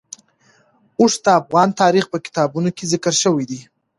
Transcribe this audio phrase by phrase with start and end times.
[0.99, 3.61] اوښ د افغان تاریخ په کتابونو کې ذکر شوی دي.